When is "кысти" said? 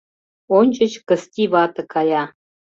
1.07-1.43